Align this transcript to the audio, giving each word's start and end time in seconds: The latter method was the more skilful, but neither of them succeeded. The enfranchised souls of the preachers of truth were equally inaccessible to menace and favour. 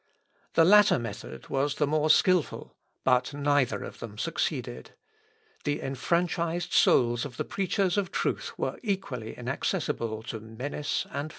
The 0.55 0.65
latter 0.65 0.97
method 0.97 1.49
was 1.49 1.75
the 1.75 1.85
more 1.85 2.09
skilful, 2.09 2.75
but 3.03 3.35
neither 3.35 3.83
of 3.83 3.99
them 3.99 4.17
succeeded. 4.17 4.95
The 5.63 5.79
enfranchised 5.79 6.73
souls 6.73 7.23
of 7.23 7.37
the 7.37 7.45
preachers 7.45 7.99
of 7.99 8.11
truth 8.11 8.57
were 8.57 8.79
equally 8.81 9.37
inaccessible 9.37 10.23
to 10.23 10.39
menace 10.39 11.05
and 11.11 11.29
favour. 11.29 11.29